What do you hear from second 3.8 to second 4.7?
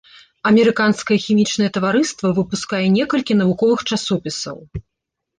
часопісаў.